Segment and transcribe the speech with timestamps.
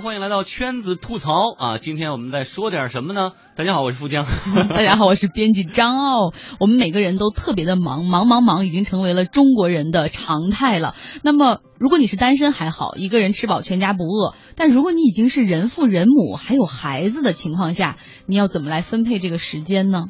[0.00, 1.78] 欢迎来到圈子吐槽啊！
[1.78, 3.32] 今天我们在说点什么呢？
[3.56, 4.26] 大家好，我是富江。
[4.70, 6.32] 大家好，我是编辑张奥。
[6.60, 10.94] 我们每个人都特别的忙，忙忙忙，已经成为了中国人的常态了。
[11.22, 20.04] 那么，如果你是单身还好，一个人吃饱全家不饿；但如果你已经是人父人母，还有孩子的情况下，你要怎么来分配这个时间呢？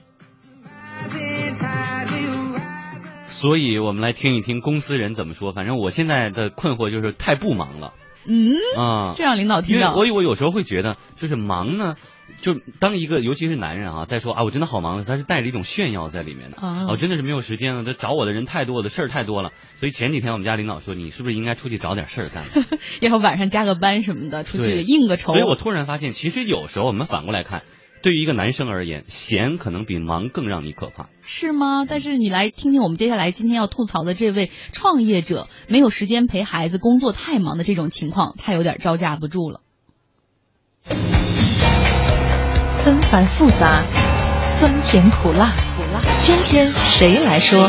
[3.26, 5.52] 所以我们来听一听公司人怎么说。
[5.52, 7.92] 反正我现在的困惑就是太不忙了
[8.26, 9.14] 嗯，啊。
[9.16, 9.88] 这让领导听到。
[9.88, 11.96] 因为我我有时候会觉得，就是忙呢，
[12.40, 16.58] 就当一个尤其是男人啊，在说啊我真的好忙，他是带着一种炫耀在里面的。
[16.60, 19.50] 啊我真的是没有时间了，这找我的人太多了，事儿太多了。
[19.78, 22.44] 所以前几天我们家领导说，你是不是应该出去找点事儿干？
[23.00, 25.44] 要不晚上加个班什么的，出去应个酬所以。
[25.44, 27.62] 我突然发现，其实有时候我们反过来看，
[28.02, 31.08] 对于一个男生而言，闲可能比忙更让你可怕。
[31.22, 31.84] 是吗？
[31.88, 39.60] 但是你来听听我们接下来今天要吐槽的这位创业者，没有时间陪孩子，工作太忙的这种情况，他有点招架不住了。
[42.78, 43.82] 纷繁复杂，
[44.46, 46.00] 酸甜苦辣，苦辣。
[46.22, 47.68] 今天谁来说？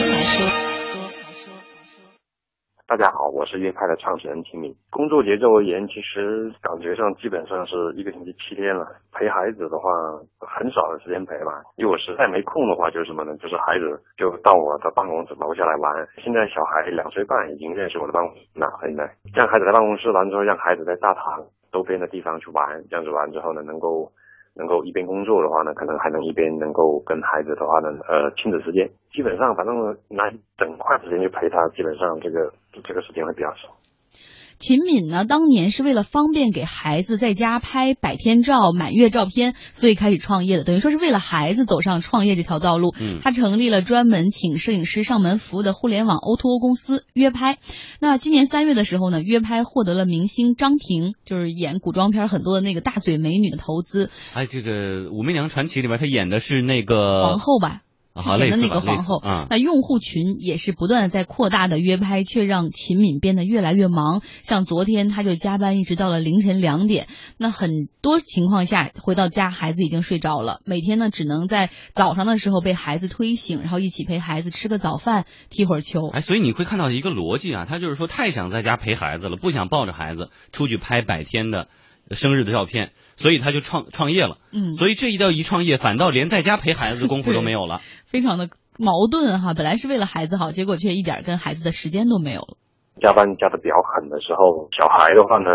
[2.89, 4.73] 大家好，我是约派的创始人秦敏。
[4.89, 8.83] 工作节奏而言，其实感觉上基本上是一个星期七天了。
[9.13, 9.93] 陪孩子的话，
[10.41, 11.61] 很少的时间陪吧。
[11.77, 13.37] 因为我实在没空的话，就是什么呢？
[13.37, 13.85] 就是孩子
[14.17, 16.07] 就到我的办公室楼下来玩。
[16.17, 18.65] 现在小孩两岁半，已经认识我的办公室了。
[18.81, 24.09] 现在让孩子在办公室，完之后让孩子在大堂周边的地方去玩，这样子玩之后呢，能够。
[24.55, 32.51] 能够一边工作的话呢，可能还能一边能够跟孩子的话呢，呃，亲子时间，基本上反正拿整块时间去陪他，基本上这个
[32.83, 33.69] 这个时间会比较少。
[34.59, 42.93] 秦敏呢，当年是为了方便给孩子在家拍百天照、满月照片，所以开始创业的，等于说是为了孩子走上创业这条道路。
[42.99, 47.57] 嗯他成立了专门请摄影师上门服务的互联网 O2O 公司约拍。
[48.01, 57.81] 那今年三月的时候呢，约拍获得了明星张庭，就是演古装片很多的那个大嘴美女的投资，哎，这个《武媚娘传奇》里边，她演的是那个皇后吧。
[58.15, 64.21] 之前的那个皇后，啊那用户群也是不断的在扩大的约拍，却让秦敏变得越来越忙。
[64.41, 76.09] 像昨天他就加班一直到了凌晨两点，那很多情况下回到家孩子已经睡着了，每天呢只能在早上的时候被孩子推醒，然后一起陪孩子吃个早饭，踢会儿球。
[76.09, 81.67] 哎，所以你会看到一个逻辑啊，他就是说太想在家陪孩子了，不想抱着孩子出去拍百天的
[82.11, 84.37] 生日的照片，所以他就创创业了。
[84.51, 87.79] 嗯，所以这一到一创业，反倒连在家陪孩子的功夫都没有了。
[88.07, 92.57] 非常的矛盾哈，本来是为了孩子好，结果却一点跟孩子的时间都没有了。
[92.99, 95.49] 加班加的比较狠的时候，小孩的话呢，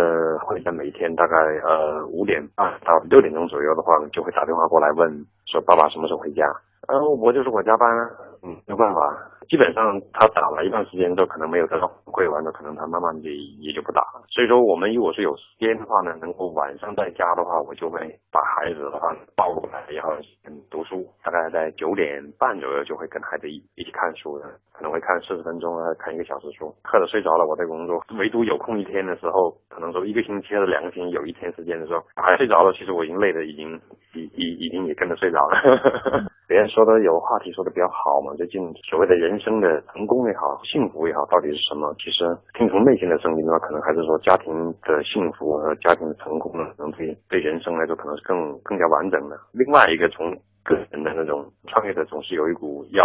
[0.48, 6.41] 会在每天大概呃五点半到六点钟左右的话，就会打电话过来问说爸爸什么时候回家？
[6.88, 8.03] 呃，我就说我加班啊，
[8.44, 9.00] 嗯，没有办法。
[9.49, 13.28] 基本上他打了一段时间之后，可能没有得到反馈，完了可能他慢慢的
[13.60, 14.22] 也就不打了。
[14.28, 18.00] 所以说，我们如果是有时间的话呢，能够晚上在家的话，我就会
[18.32, 20.12] 把孩子的话抱过来，然后
[20.47, 33.81] 嗯读书，大概在九点半左右就会跟孩子一一起看书的，可能会看四十分钟啊，看一个小时书，课了睡着了我在工作，唯独有空一天的时候，可能说一个星期或者两个星期有一天时间的时候，孩子睡着了，其实我已经累的已经
[34.15, 36.25] 已已已经也跟着睡着了。
[36.47, 41.94] 别人说的有话题说的比较好嘛，最近所谓的人生的成功也好，幸福也好，到底是什么？
[41.99, 49.38] 其实听从内心的声音的话，可能还是说家庭的幸福和家庭的成功呢，可能对对人生来说可能是更更加完整的。
[49.53, 50.31] 另外一个从
[50.62, 53.05] 个人的那种创业者总是有一股要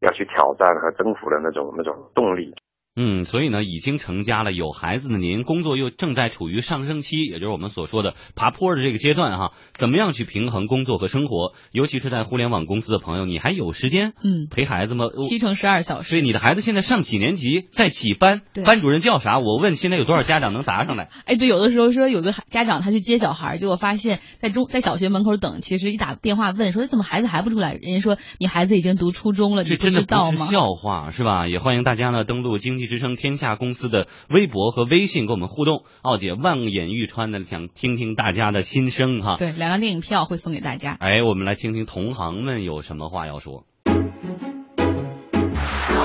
[0.00, 2.54] 要去挑战和征服的那种那种动力。
[2.96, 11.54] 嗯，所以呢，已经成家了，有孩子的您，工作又正在处于上升期，也就是我们所说的爬坡的这个阶段哈，怎么样去平衡工作和生活？
[11.70, 15.06] 尤其是在互联网公司的朋友，你还有时间嗯，陪孩子吗？
[15.28, 16.10] 七乘十二小时。
[16.10, 18.64] 所以你的孩子现在上几年级，在几班对？
[18.64, 19.38] 班主任叫啥？
[19.38, 21.10] 我问，现在有多少家长能答上来？
[21.26, 30.50] 哎，对，有的时候说有个家长他去接小孩，结果发现在中在小学门口等，其实一打电话问说怎么孩子还不出来，人家说你孩子已经读初中了，这真的不是？
[30.50, 31.46] 笑话，是吧？
[31.46, 35.84] 也欢迎大家呢登录经济之声天下公司的微博和微信跟我们互动。
[36.02, 39.36] 奥姐望眼欲穿的想听听大家的心声哈。
[39.38, 40.96] 对，两张电影票会送给大家。
[40.98, 43.62] 哎，我们来听听同行们有什么话要说。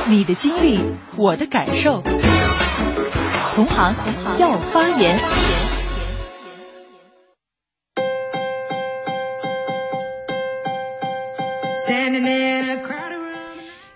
[0.07, 0.79] 你的经历，
[1.17, 2.03] 我的感受。
[3.55, 3.95] 同行
[4.39, 5.17] 要发言。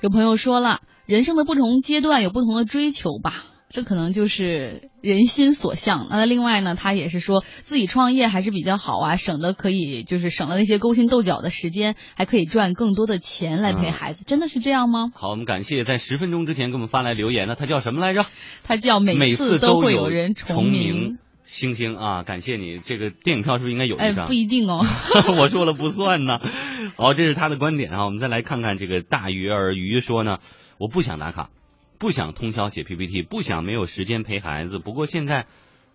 [0.02, 6.06] 有朋友说了，人生的不同阶段有不同的追求吧，这可能就是人心所向。
[6.12, 14.24] 那另外呢，他也是说自己创业还是比较好啊，省得可以就是省了那些勾心斗角的时间，还可以赚更多的钱来陪孩子。
[14.24, 15.10] 真的是这样吗？
[15.16, 18.28] 好，我们感谢在十分钟之前给我们发来留言的，他叫什么来着？
[18.62, 21.18] 他叫每次都会有人重名。
[21.44, 22.78] 星星啊，感谢你！
[22.78, 24.26] 这个电影票是不是应该有一张？
[24.26, 24.86] 哎，不一定哦，
[25.40, 26.40] 我说了不算呢。
[26.96, 28.06] 好，这是他的观点啊。
[28.06, 30.38] 我们再来看看这个大鱼儿鱼说呢，
[30.80, 31.52] 我不想打卡，
[32.00, 34.80] 不想通宵写 PPT，不想没有时间陪孩子。
[34.80, 35.46] 不过现在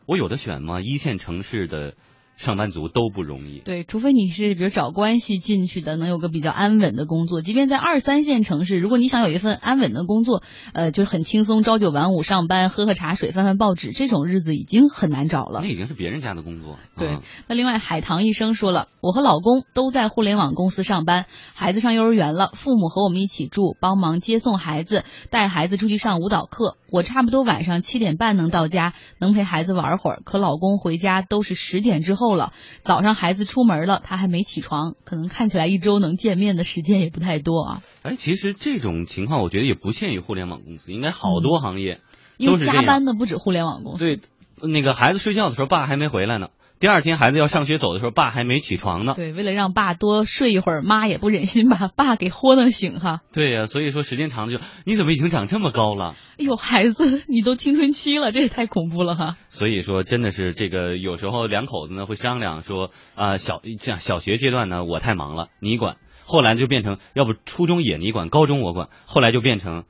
[0.06, 0.80] 我有的选吗？
[0.80, 1.96] 一线城市的。
[2.36, 7.42] 上班族都不容易，对，除非你是比如找关系进去的，能有个比较安稳的工作。
[7.42, 10.42] 即便在二三线城市，如果你想有一份安稳的工作，
[10.72, 15.60] 呃，就是很轻松，朝九晚五上班，喝喝茶水，翻翻报纸，这种日子已经很难找了。
[15.62, 16.76] 那已经是别人家的工作。
[16.96, 26.78] 对，那另外海棠医生说了，我和老公都在互联网公司上班，孩子上幼儿园了，父母和我们一起住，帮忙接送孩子，带孩子出去上舞蹈课。
[26.90, 30.22] 我差不多晚上七点半能到家，能陪孩子玩会儿。
[30.24, 32.23] 可老公回家都是十点之后。
[32.24, 37.82] 够了，早上孩子出门了，他还没起床，可能看起来一周能见面的时间也不太多啊。
[38.02, 42.00] 哎，其实这种情况我觉得也不限于互联网公司，应该好多行业
[42.38, 44.16] 因为加班的不止互联网公司。
[44.16, 44.20] 对，
[44.66, 46.48] 那个孩子睡觉的时候，爸还没回来呢。
[46.84, 49.14] 第二天孩子要上学走的时候，爸还没起床呢。
[49.16, 53.22] 对，为了让爸多睡一会儿，妈也不忍心把 爸给豁弄醒哈。
[53.32, 56.14] 对呀，所以说时间长了就，你怎么已经长这么高了？
[56.38, 59.36] 哎呦，孩子，你都青春期了，这也太恐怖了哈。
[59.48, 65.96] 所以说，真的是这个，有时候两口子呢会商量说，啊小这样小学阶段呢我太忙了，你管。
[66.26, 68.90] 后来就变成，要不初中也你管，高中我管。
[69.06, 69.84] 后来就变成。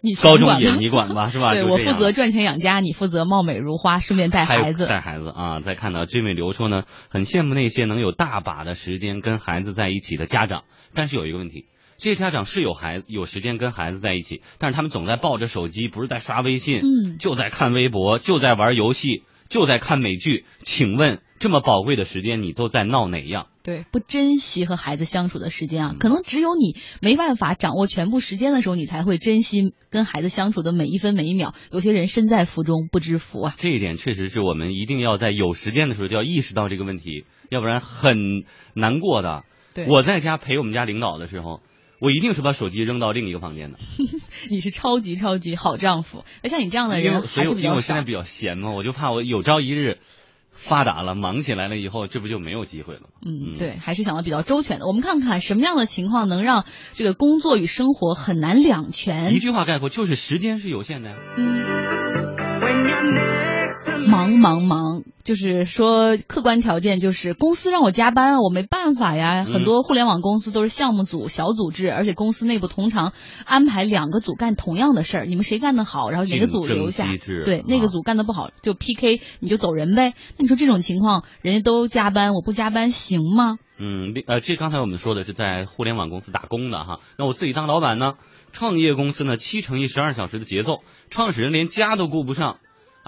[0.00, 1.52] 你高中也你管吧，是吧？
[1.54, 4.86] 对我负责赚钱养家，你负责貌美如花，顺便带孩子。
[4.86, 5.60] 带孩子啊！
[5.60, 10.64] 再看到这位刘说呢，很羡慕那些能有大把的时间跟孩子在一起的家长。
[10.94, 11.66] 但是有一个问题，
[11.98, 19.24] 这些家长是有孩子有时间跟孩子在一起，但是他们总在抱着手机，不是在刷微信，嗯，就在看微博，就在玩游戏。
[19.48, 23.46] 就在看美剧，请问这么宝贵的时间，你都在闹哪样？
[23.62, 31.54] 对，不珍惜和孩子相处的时间啊，可能只有你没办法掌握全部时间的时候，你才会珍惜跟孩子相处的每一分每一秒。
[31.70, 38.44] 有些人身在福中不知福啊，这一点确实是我们一定要在有时间的时候就要意识到这个问题，要不然很
[38.74, 39.44] 难过的。
[39.74, 41.60] 对，我在家陪我们家领导的时候。
[42.00, 43.78] 我一定是把手机扔到另一个房间的。
[44.50, 49.98] 你是超级超级好丈夫，那像你这样的人所以因为我现在比较闲嘛，我就怕我有朝一日
[50.58, 53.06] 发达了、忙起来了以后，这不就没有机会了吗？
[53.24, 54.86] 嗯，对，还是想的比较周全的。
[54.86, 59.34] 我们看看什么样的情况能让这个工作与生活很难两全？
[59.34, 61.16] 一句话概括，就是时间是有限的呀。
[61.38, 63.37] 嗯。
[64.08, 69.44] 忙忙忙，就是说客观条件就是公司让我加班，我没办法呀。
[69.44, 73.12] 很多互联网公司都是项目组、小组制，而且公司内部通常
[73.44, 77.06] 安排两个组干同样的事儿，你们谁干得好，然后哪个组留下，
[77.44, 80.14] 对，那个组干得不好就 PK，你就走人呗。
[80.38, 83.58] 那你说这种情况，人家都加班，我不加班行吗？
[83.80, 88.14] 嗯，呃，这刚才我们说的是在互联网公司打工的哈，那我自己当老板呢，
[88.52, 92.56] 创业公司呢七乘以十二小时的节奏，创始人连家都顾不上。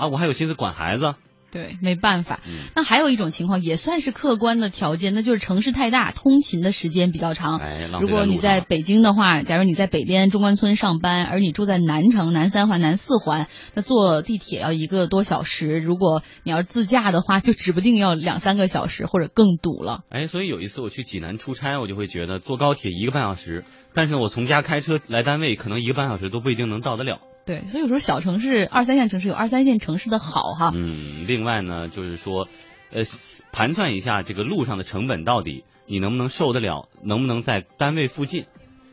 [0.01, 1.15] 啊，我还有心思管孩子。
[1.53, 2.39] 对，没办法。
[2.77, 7.61] 那还有一种情况，也算是客观的条件，那就是城市太大，通勤的时间比较长。
[8.01, 15.81] 如果你在北京的话，假如你在北边中关村上班，而你住在南城南三环、南四环，那坐地铁要一个多小时。
[15.81, 20.05] 如果你要是自驾的话，就指不定要两三个小时或者更堵了。
[20.09, 27.19] 哎，所以有一次我去济南出差，我就会觉得坐高铁一个半小时，但是我从家开车来单位，可能一个半小时都不一定能到得了。
[27.45, 30.71] 对，所以有时候小城市、二三线城市有二三线城市的好哈。
[30.75, 32.49] 嗯，另外呢，就是说，
[32.93, 33.03] 呃，
[33.53, 38.47] 盘算一下这个路上的成本到底你能不能受得了，能不能在单位附近。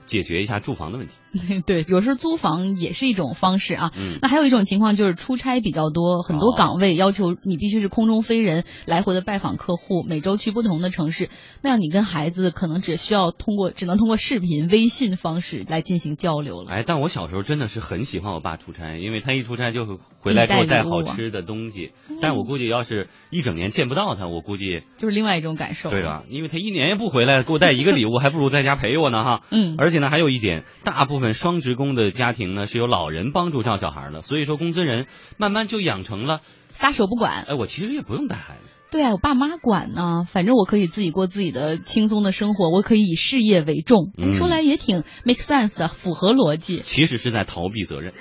[0.07, 1.13] 解决一下住房的问题，
[1.67, 3.91] 对，有时候租房也是一种方式啊。
[3.95, 11.29] 嗯，那还有一种情况就是出差比较多，很多岗位要求你必须是空中飞人，来回的拜访客户，每周去不同的城市。
[11.61, 16.71] 那样你跟孩子可能只需要通过，只能通过视频、微信方式来进行交流了。
[16.71, 21.91] 哎，但我小时候真的是很喜欢我爸出差，因为他一出差就会回来给我带好吃的东西。
[22.21, 25.89] 但是我估计要是一整年见不到他，我估计就是另外一种感受。
[25.89, 26.23] 对吧？
[26.29, 29.41] 因为他一年也不回来，给我带一个礼物， 还不如在家陪我呢哈。
[29.51, 29.96] 嗯，而且。
[29.97, 35.07] 现在还有一点，大部分双职工的家庭呢是由老人帮助照小孩的，所以说工资人
[35.39, 37.45] 慢慢就养成了撒手不管。
[37.49, 44.11] 哎，我其实也不用带孩子，对啊，我爸妈管呢，反正我可以自己过自己的轻松的生活，我可以以事业为重。
[44.33, 46.83] 说来也挺 make sense 的，符合逻辑。
[46.85, 48.13] 其实是在逃避责任。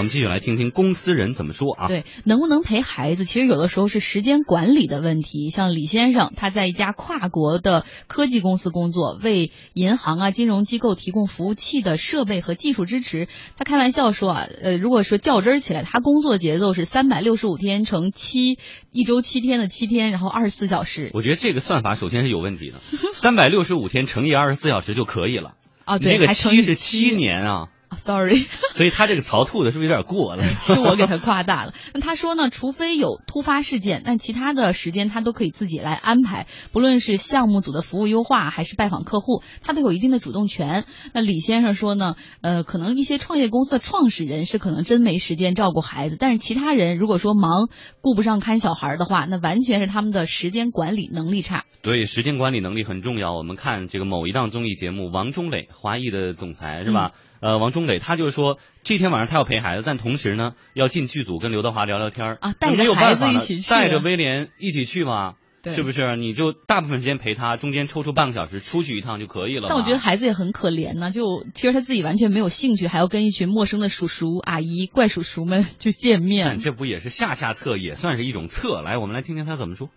[0.00, 1.86] 好，我们继续来听听公司人怎么说啊？
[1.86, 5.50] 对，能不能陪孩子，其实有的时候是时间管理的问题。
[5.50, 13.28] 像李先生，他在一家跨国的科技公司工作，为银行啊、金融机构提供服务器的设备和技术支持。
[13.58, 18.58] 他开玩笑说啊，呃，如果说较真儿起来，他工作节奏是三百六十五天乘七，
[18.90, 21.10] 一周七天的七天，然后二十四小时。
[21.12, 22.76] 我觉得这个算法首先是有问题的，
[23.12, 25.56] 三百六十五天乘以二十四小时就可以了。
[25.84, 27.68] 啊， 对，这个七是七年啊，啊
[28.00, 28.46] ，sorry。
[28.72, 30.42] 所以他这个槽吐的是不是有点过了？
[30.62, 31.74] 是我给他夸大了。
[31.94, 40.84] 那他说呢，除非有突发事件，但其他的时间他都可以自己来安排，不论是项目组的服务优化，还是拜访客户，他都有一定的主动权。
[41.12, 47.68] 那李先生说呢，呃，可能一些创业公司的创始人是可能真没时间照顾孩子，但是其他人如果说忙
[48.00, 51.64] 顾不上看小孩的话，那完全是他们的时间管理能力差。
[51.82, 53.34] 对，时间管理能力很重要。
[53.34, 57.12] 我们看这个某一档综艺节目，王中磊，华谊的总裁是吧？
[57.40, 66.16] 呃，王中磊他就是说，这天晚上他要陪孩子，但同时呢，要进剧组跟刘德华聊聊天儿啊，带着孩子一起去，带着威廉一起去嘛，对是不是？
[66.16, 69.68] 你就大部分时间陪他，中间抽出半个小时出去一趟就可以了。
[69.70, 76.58] 但我觉得孩子也很可怜呢，就其实他自己完全没有兴趣，还要跟一群陌生的叔叔阿姨、怪叔叔们 就见面。
[76.58, 78.82] 这不也是下下策，也算是一种策。
[78.82, 79.88] 来，我们来听听他怎么说。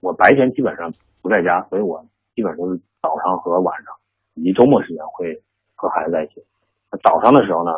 [0.00, 3.94] 我白天基本上不在家，所以我基本都是早上和晚上
[4.34, 5.42] 以及周末时间会
[5.76, 6.42] 和孩子在一起。
[7.02, 7.72] 早上的时候呢，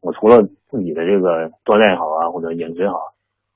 [0.00, 3.00] 我除了自己的这个锻炼也好啊，或者饮食也好，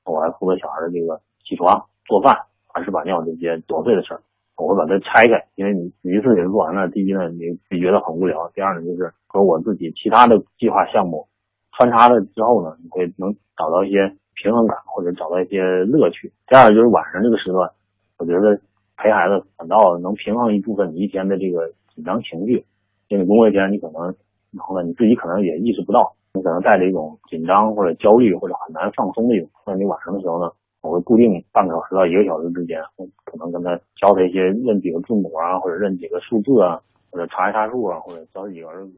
[0.04, 2.36] 我还负责小孩的这个起床、做饭、
[2.72, 4.22] 把屎把尿这些琐碎的事儿，
[4.56, 11.28] 我会把它拆开，因为你一次给它做完了，第一呢你你觉得很无聊，第二呢就是和我自己其他的计划项目
[11.72, 16.32] 穿插了之后呢，你会能找到一些平衡感，或者找到一些乐趣。
[16.46, 17.70] 第二就是晚上这个时段。
[18.18, 18.60] 我觉得
[18.96, 22.64] 陪孩子反倒能平衡一部分你一天的这个紧张情绪，
[23.08, 24.14] 因为工作一天你可能，
[24.56, 29.48] 然后呢你自己可能也意识不到，你可能带着一种紧张或者焦虑或者很难放松的一种。
[29.66, 30.50] 那你晚上的时候呢，
[30.82, 32.80] 我会固定半个小时到一个小时之间，
[33.24, 36.80] 可能跟他教他一些认几个字母啊，或者认几个数字啊，
[37.10, 38.90] 或者查一查数啊，或者教几个儿子